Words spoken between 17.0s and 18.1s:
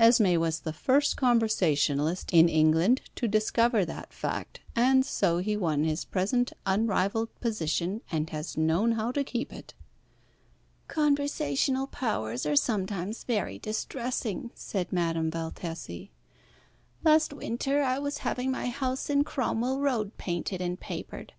"Last winter I